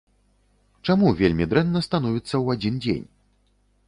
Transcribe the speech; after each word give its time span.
Чаму 0.87 1.11
вельмі 1.19 1.47
дрэнна 1.51 1.81
становіцца 1.87 2.31
ў 2.31 2.45
адзін 2.57 2.81
дзень? 2.87 3.05